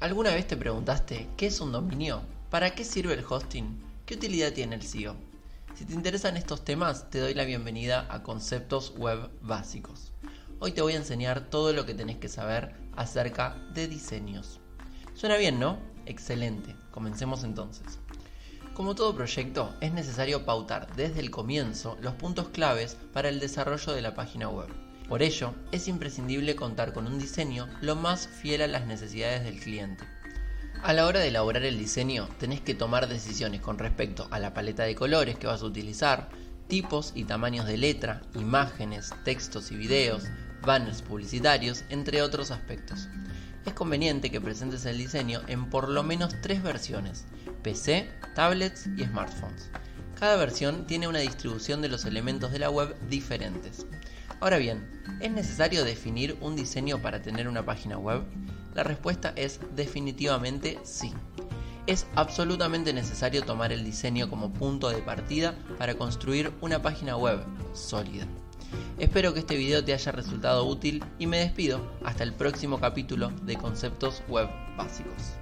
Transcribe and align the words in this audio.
¿Alguna 0.00 0.30
vez 0.30 0.46
te 0.46 0.56
preguntaste 0.56 1.28
qué 1.36 1.48
es 1.48 1.60
un 1.60 1.72
dominio? 1.72 2.22
¿Para 2.48 2.70
qué 2.74 2.86
sirve 2.86 3.12
el 3.12 3.24
hosting? 3.28 3.78
¿Qué 4.06 4.14
utilidad 4.14 4.54
tiene 4.54 4.76
el 4.76 4.82
SEO? 4.82 5.14
Si 5.74 5.84
te 5.84 5.92
interesan 5.92 6.38
estos 6.38 6.64
temas, 6.64 7.10
te 7.10 7.18
doy 7.18 7.34
la 7.34 7.44
bienvenida 7.44 8.06
a 8.08 8.22
Conceptos 8.22 8.94
Web 8.96 9.28
Básicos. 9.42 10.14
Hoy 10.58 10.72
te 10.72 10.80
voy 10.80 10.94
a 10.94 10.96
enseñar 10.96 11.50
todo 11.50 11.74
lo 11.74 11.84
que 11.84 11.92
tenés 11.92 12.16
que 12.16 12.30
saber 12.30 12.74
acerca 12.96 13.56
de 13.74 13.88
diseños. 13.88 14.60
Suena 15.12 15.36
bien, 15.36 15.60
¿no? 15.60 15.78
Excelente. 16.06 16.74
Comencemos 16.90 17.44
entonces. 17.44 17.98
Como 18.72 18.94
todo 18.94 19.14
proyecto, 19.14 19.74
es 19.82 19.92
necesario 19.92 20.46
pautar 20.46 20.96
desde 20.96 21.20
el 21.20 21.30
comienzo 21.30 21.98
los 22.00 22.14
puntos 22.14 22.48
claves 22.48 22.96
para 23.12 23.28
el 23.28 23.38
desarrollo 23.38 23.92
de 23.92 24.00
la 24.00 24.14
página 24.14 24.48
web. 24.48 24.89
Por 25.10 25.24
ello, 25.24 25.56
es 25.72 25.88
imprescindible 25.88 26.54
contar 26.54 26.92
con 26.92 27.08
un 27.08 27.18
diseño 27.18 27.68
lo 27.80 27.96
más 27.96 28.28
fiel 28.28 28.62
a 28.62 28.68
las 28.68 28.86
necesidades 28.86 29.42
del 29.42 29.58
cliente. 29.58 30.04
A 30.84 30.92
la 30.92 31.04
hora 31.04 31.18
de 31.18 31.26
elaborar 31.26 31.64
el 31.64 31.80
diseño, 31.80 32.28
tenés 32.38 32.60
que 32.60 32.76
tomar 32.76 33.08
decisiones 33.08 33.60
con 33.60 33.76
respecto 33.76 34.28
a 34.30 34.38
la 34.38 34.54
paleta 34.54 34.84
de 34.84 34.94
colores 34.94 35.36
que 35.36 35.48
vas 35.48 35.62
a 35.62 35.66
utilizar, 35.66 36.28
tipos 36.68 37.10
y 37.16 37.24
tamaños 37.24 37.66
de 37.66 37.76
letra, 37.76 38.22
imágenes, 38.36 39.12
textos 39.24 39.72
y 39.72 39.76
videos, 39.76 40.28
banners 40.62 41.02
publicitarios, 41.02 41.82
entre 41.88 42.22
otros 42.22 42.52
aspectos. 42.52 43.08
Es 43.66 43.72
conveniente 43.72 44.30
que 44.30 44.40
presentes 44.40 44.86
el 44.86 44.96
diseño 44.98 45.42
en 45.48 45.70
por 45.70 45.88
lo 45.88 46.04
menos 46.04 46.36
tres 46.40 46.62
versiones, 46.62 47.26
PC, 47.64 48.08
tablets 48.36 48.86
y 48.96 49.02
smartphones. 49.02 49.70
Cada 50.20 50.36
versión 50.36 50.86
tiene 50.86 51.08
una 51.08 51.18
distribución 51.18 51.82
de 51.82 51.88
los 51.88 52.04
elementos 52.04 52.52
de 52.52 52.60
la 52.60 52.70
web 52.70 52.94
diferentes. 53.08 53.86
Ahora 54.40 54.56
bien, 54.56 54.88
¿es 55.20 55.30
necesario 55.30 55.84
definir 55.84 56.36
un 56.40 56.56
diseño 56.56 57.02
para 57.02 57.20
tener 57.20 57.46
una 57.46 57.64
página 57.66 57.98
web? 57.98 58.22
La 58.74 58.82
respuesta 58.82 59.34
es 59.36 59.60
definitivamente 59.76 60.78
sí. 60.82 61.12
Es 61.86 62.06
absolutamente 62.14 62.94
necesario 62.94 63.42
tomar 63.42 63.70
el 63.70 63.84
diseño 63.84 64.30
como 64.30 64.50
punto 64.50 64.88
de 64.88 65.02
partida 65.02 65.54
para 65.78 65.94
construir 65.94 66.52
una 66.62 66.80
página 66.80 67.18
web 67.18 67.40
sólida. 67.74 68.26
Espero 68.98 69.34
que 69.34 69.40
este 69.40 69.56
video 69.56 69.84
te 69.84 69.92
haya 69.92 70.12
resultado 70.12 70.64
útil 70.64 71.04
y 71.18 71.26
me 71.26 71.38
despido 71.38 71.92
hasta 72.02 72.22
el 72.22 72.32
próximo 72.32 72.80
capítulo 72.80 73.30
de 73.42 73.56
Conceptos 73.56 74.22
Web 74.28 74.48
Básicos. 74.76 75.34